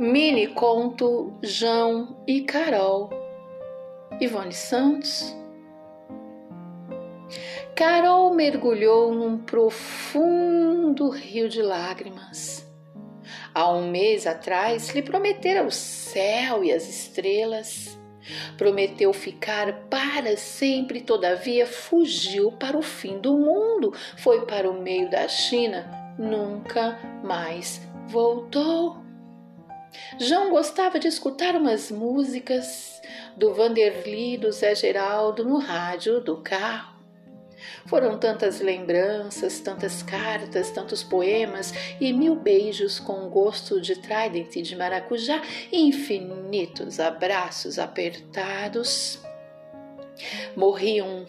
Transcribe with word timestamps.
Mini 0.00 0.46
conto 0.46 1.30
João 1.42 2.16
e 2.26 2.40
Carol. 2.40 3.10
Ivone 4.18 4.54
Santos. 4.54 5.36
Carol 7.76 8.32
mergulhou 8.32 9.14
num 9.14 9.36
profundo 9.36 11.10
rio 11.10 11.50
de 11.50 11.60
lágrimas. 11.60 12.66
Há 13.54 13.70
um 13.70 13.90
mês 13.90 14.26
atrás 14.26 14.88
lhe 14.94 15.02
prometera 15.02 15.62
o 15.62 15.70
céu 15.70 16.64
e 16.64 16.72
as 16.72 16.88
estrelas. 16.88 17.98
Prometeu 18.56 19.12
ficar 19.12 19.82
para 19.90 20.34
sempre, 20.38 21.02
todavia 21.02 21.66
fugiu 21.66 22.52
para 22.52 22.78
o 22.78 22.80
fim 22.80 23.18
do 23.18 23.36
mundo, 23.36 23.92
foi 24.16 24.46
para 24.46 24.70
o 24.70 24.80
meio 24.80 25.10
da 25.10 25.28
China, 25.28 26.14
nunca 26.18 26.98
mais 27.22 27.86
voltou. 28.08 29.09
João 30.18 30.50
gostava 30.50 30.98
de 30.98 31.08
escutar 31.08 31.56
umas 31.56 31.90
músicas 31.90 33.00
do 33.36 33.52
Vanderly 33.54 34.36
do 34.36 34.52
Zé 34.52 34.74
Geraldo 34.74 35.44
no 35.44 35.58
rádio 35.58 36.20
do 36.20 36.38
carro. 36.38 37.00
Foram 37.86 38.18
tantas 38.18 38.60
lembranças, 38.60 39.60
tantas 39.60 40.02
cartas, 40.02 40.70
tantos 40.70 41.02
poemas 41.02 41.72
e 42.00 42.12
mil 42.12 42.34
beijos 42.34 42.98
com 42.98 43.28
gosto 43.28 43.80
de 43.80 43.96
trident 43.96 44.56
e 44.56 44.62
de 44.62 44.76
maracujá 44.76 45.42
infinitos 45.72 47.00
abraços 47.00 47.78
apertados. 47.78 49.20
Morriam 50.56 51.26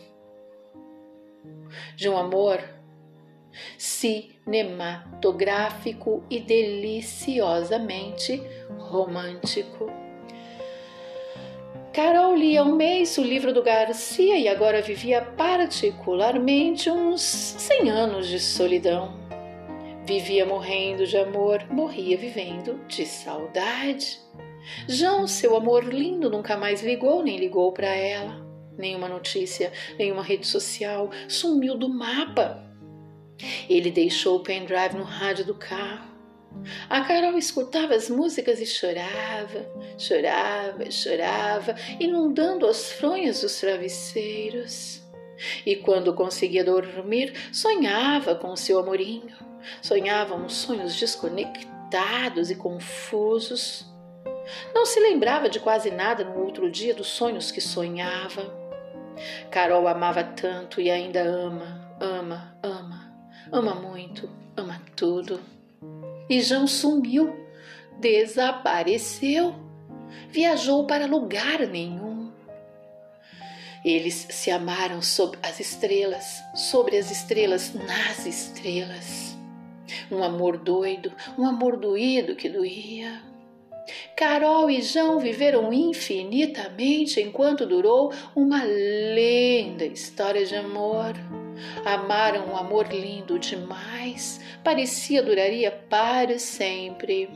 de 1.96 2.10
um 2.10 2.18
amor 2.18 2.62
cinematográfico 3.78 6.24
e 6.30 6.40
deliciosamente 6.40 8.42
romântico. 8.78 9.92
Carol 11.94 12.36
lia 12.36 12.64
um 12.64 12.76
mês 12.76 13.18
o 13.18 13.22
livro 13.22 13.54
do 13.54 13.62
Garcia 13.62 14.38
e 14.38 14.48
agora 14.48 14.82
vivia 14.82 15.22
particularmente 15.22 16.90
uns 16.90 17.22
cem 17.22 17.90
anos 17.90 18.28
de 18.28 18.40
solidão. 18.40 19.20
Vivia 20.06 20.46
morrendo 20.46 21.06
de 21.06 21.18
amor, 21.18 21.66
morria 21.70 22.16
vivendo 22.16 22.80
de 22.88 23.06
saudade. 23.06 24.22
João, 24.88 25.28
seu 25.28 25.54
amor 25.54 25.84
lindo, 25.84 26.30
nunca 26.30 26.56
mais 26.56 26.82
ligou 26.82 27.24
nem 27.24 27.38
ligou 27.38 27.74
para 27.74 27.94
ela. 27.94 28.40
Nenhuma 28.78 29.10
notícia, 29.10 29.74
nenhuma 30.00 30.24
rede 30.24 30.48
social, 30.48 31.10
sumiu 31.28 31.78
do 31.78 31.90
mapa. 31.90 32.71
Ele 33.70 33.92
deixou 33.92 34.38
o 34.38 34.44
pendrive 34.44 34.96
no 34.96 35.04
rádio 35.04 35.46
do 35.46 35.56
carro. 35.56 36.12
A 36.90 37.02
Carol 37.02 37.38
escutava 37.38 37.96
as 37.96 38.10
músicas 38.10 38.60
e 38.60 38.66
chorava, 38.66 39.66
chorava, 39.98 40.92
chorava, 40.92 41.76
inundando 42.00 42.68
as 42.68 42.92
fronhas 42.92 43.42
dos 43.42 43.60
travesseiros. 43.60 45.02
E 45.66 45.76
quando 45.76 46.14
conseguia 46.14 46.64
dormir, 46.64 47.34
sonhava 47.52 48.36
com 48.36 48.56
seu 48.56 48.80
amorinho. 48.80 49.36
Sonhava 49.82 50.36
uns 50.36 50.54
sonhos 50.54 50.96
desconectados 51.00 52.52
e 52.52 52.56
confusos. 52.56 53.86
Não 54.74 54.86
se 54.86 55.00
lembrava 55.00 55.50
de 55.50 55.60
quase 55.60 55.90
nada 55.90 56.24
no 56.24 56.44
outro 56.44 56.70
dia 56.70 56.94
dos 56.94 57.08
sonhos 57.08 57.52
que 57.52 57.62
sonhava. 57.62 58.60
Carol 59.50 59.88
amava 59.88 60.24
tanto 60.24 60.82
e 60.82 60.90
ainda 60.90 61.22
ama, 61.22 61.96
ama, 62.00 62.51
ama, 63.52 63.76
muito, 63.76 64.30
ama 64.56 64.82
tudo. 64.96 65.40
E 66.30 66.42
João 66.42 66.68
sumiu, 66.68 67.36
desapareceu, 68.00 69.56
viajou 70.30 70.86
para 70.86 71.06
lugar 71.06 71.60
nenhum. 71.68 72.32
Eles 73.84 74.28
se 74.30 74.52
amaram 74.52 75.02
sob 75.02 75.38
as 75.42 75.60
estrelas, 75.60 76.42
sobre 76.56 76.98
as 76.98 77.10
estrelas, 77.10 77.74
nas 77.74 78.26
estrelas. 78.26 79.36
Um 80.10 80.24
amor 80.24 80.58
doido, 80.58 81.12
um 81.38 81.46
amor 81.46 81.78
doído 81.78 82.36
que 82.36 82.48
doía. 82.48 83.22
Carol 84.16 84.70
e 84.70 84.82
João 84.82 85.20
viveram 85.20 85.74
infinitamente 85.74 87.20
enquanto 87.20 87.66
durou 87.66 88.14
uma 88.36 88.64
linda 88.64 89.86
história 89.86 90.46
de 90.46 90.56
amor. 90.56 91.16
Amaram 91.86 92.48
um 92.48 92.58
amor 92.58 92.88
lindo 92.88 93.40
demais, 93.40 94.40
parecia 94.64 95.24
duraria 95.24 95.72
para 95.72 96.38
sempre. 96.40 97.30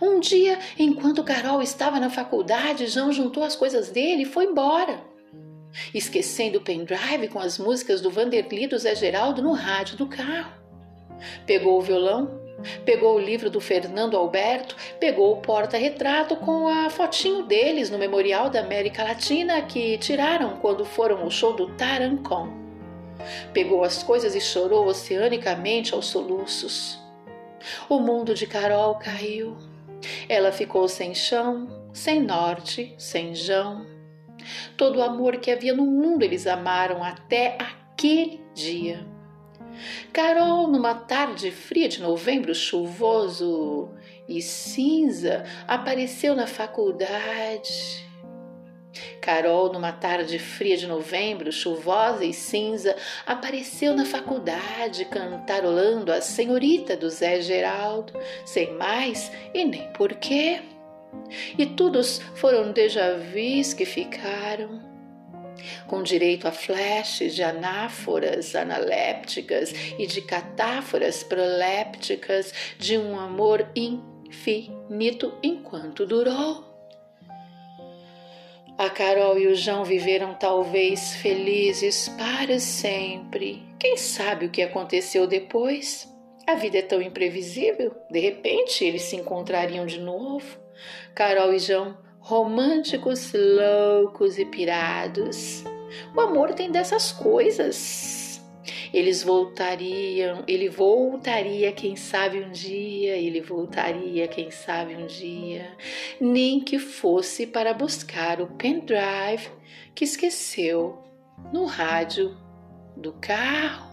Um 0.00 0.20
dia, 0.20 0.58
enquanto 0.78 1.24
Carol 1.24 1.60
estava 1.60 2.00
na 2.00 2.10
faculdade, 2.10 2.86
João 2.86 3.12
juntou 3.12 3.42
as 3.42 3.56
coisas 3.56 3.90
dele 3.90 4.22
e 4.22 4.26
foi 4.26 4.44
embora, 4.44 5.00
esquecendo 5.92 6.58
o 6.58 6.62
pendrive 6.62 7.28
com 7.28 7.38
as 7.38 7.58
músicas 7.58 8.00
do 8.00 8.10
Vanderly 8.10 8.66
do 8.66 8.78
Zé 8.78 8.94
Geraldo 8.94 9.42
no 9.42 9.52
rádio 9.52 9.96
do 9.96 10.06
carro. 10.06 10.52
Pegou 11.46 11.78
o 11.78 11.82
violão, 11.82 12.40
pegou 12.84 13.16
o 13.16 13.20
livro 13.20 13.50
do 13.50 13.60
Fernando 13.60 14.16
Alberto, 14.16 14.76
pegou 14.98 15.32
o 15.32 15.40
porta-retrato 15.40 16.36
com 16.36 16.68
a 16.68 16.90
fotinho 16.90 17.42
deles 17.42 17.90
no 17.90 17.98
Memorial 17.98 18.48
da 18.48 18.60
América 18.60 19.02
Latina 19.02 19.62
que 19.62 19.98
tiraram 19.98 20.56
quando 20.56 20.84
foram 20.84 21.22
ao 21.22 21.30
show 21.30 21.54
do 21.54 21.74
Tarancon. 21.74 22.65
Pegou 23.52 23.84
as 23.84 24.02
coisas 24.02 24.34
e 24.34 24.40
chorou 24.40 24.86
oceanicamente 24.86 25.94
aos 25.94 26.06
soluços. 26.06 26.98
O 27.88 27.98
mundo 27.98 28.34
de 28.34 28.46
Carol 28.46 28.96
caiu. 28.96 29.56
Ela 30.28 30.52
ficou 30.52 30.88
sem 30.88 31.14
chão, 31.14 31.68
sem 31.92 32.22
norte, 32.22 32.94
sem 32.98 33.34
Jão. 33.34 33.86
Todo 34.76 34.98
o 34.98 35.02
amor 35.02 35.38
que 35.38 35.50
havia 35.50 35.74
no 35.74 35.84
mundo 35.84 36.22
eles 36.22 36.46
amaram 36.46 37.02
até 37.02 37.56
aquele 37.58 38.40
dia. 38.54 39.06
Carol, 40.12 40.68
numa 40.68 40.94
tarde 40.94 41.50
fria 41.50 41.88
de 41.88 42.00
novembro, 42.00 42.54
chuvoso 42.54 43.90
e 44.28 44.40
cinza, 44.40 45.44
apareceu 45.66 46.34
na 46.34 46.46
faculdade 46.46 48.05
Carol, 49.26 49.72
numa 49.72 49.90
tarde 49.90 50.38
fria 50.38 50.76
de 50.76 50.86
novembro, 50.86 51.50
chuvosa 51.50 52.24
e 52.24 52.32
cinza, 52.32 52.94
apareceu 53.26 53.92
na 53.92 54.04
faculdade 54.04 55.04
cantarolando 55.06 56.12
a 56.12 56.20
senhorita 56.20 56.96
do 56.96 57.10
Zé 57.10 57.40
Geraldo, 57.40 58.12
sem 58.44 58.72
mais 58.74 59.32
e 59.52 59.64
nem 59.64 59.90
porquê. 59.94 60.60
E 61.58 61.66
todos 61.66 62.20
foram 62.36 62.70
déjà 62.70 63.16
vus 63.16 63.74
que 63.74 63.84
ficaram, 63.84 64.80
com 65.88 66.04
direito 66.04 66.46
a 66.46 66.52
flashes 66.52 67.34
de 67.34 67.42
anáforas 67.42 68.54
analépticas 68.54 69.74
e 69.98 70.06
de 70.06 70.20
catáforas 70.20 71.24
prolépticas 71.24 72.54
de 72.78 72.96
um 72.96 73.18
amor 73.18 73.68
infinito 73.74 75.34
enquanto 75.42 76.06
durou. 76.06 76.65
A 78.78 78.90
Carol 78.90 79.38
e 79.38 79.46
o 79.46 79.54
João 79.54 79.84
viveram 79.84 80.34
talvez 80.34 81.14
felizes 81.16 82.10
para 82.10 82.58
sempre. 82.58 83.62
Quem 83.78 83.96
sabe 83.96 84.44
o 84.44 84.50
que 84.50 84.60
aconteceu 84.60 85.26
depois? 85.26 86.06
A 86.46 86.54
vida 86.54 86.78
é 86.78 86.82
tão 86.82 87.00
imprevisível. 87.00 87.94
De 88.10 88.20
repente, 88.20 88.84
eles 88.84 89.00
se 89.02 89.16
encontrariam 89.16 89.86
de 89.86 89.98
novo. 89.98 90.58
Carol 91.14 91.54
e 91.54 91.58
João, 91.58 91.96
românticos, 92.18 93.32
loucos 93.32 94.38
e 94.38 94.44
pirados. 94.44 95.64
O 96.14 96.20
amor 96.20 96.52
tem 96.52 96.70
dessas 96.70 97.10
coisas. 97.12 98.25
Eles 98.96 99.22
voltariam, 99.22 100.42
ele 100.48 100.70
voltaria, 100.70 101.70
quem 101.70 101.96
sabe 101.96 102.38
um 102.38 102.50
dia, 102.50 103.14
ele 103.14 103.42
voltaria, 103.42 104.26
quem 104.26 104.50
sabe 104.50 104.96
um 104.96 105.06
dia, 105.06 105.76
nem 106.18 106.58
que 106.60 106.78
fosse 106.78 107.46
para 107.46 107.74
buscar 107.74 108.40
o 108.40 108.46
pendrive 108.46 109.50
que 109.94 110.02
esqueceu 110.02 110.96
no 111.52 111.66
rádio 111.66 112.34
do 112.96 113.12
carro. 113.20 113.85